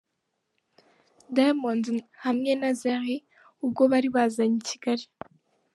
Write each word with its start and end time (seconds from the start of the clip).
Diamond 1.35 1.85
hamwe 2.25 2.51
na 2.61 2.69
Zari 2.81 3.15
ubwo 3.65 3.83
bari 3.91 4.09
bazanye 4.15 4.57
i 4.61 4.65
Kigali. 4.69 5.05